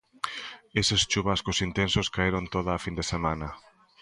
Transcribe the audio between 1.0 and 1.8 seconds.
chuvascos